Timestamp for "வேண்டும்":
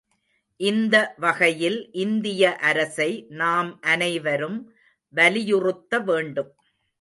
5.99-6.51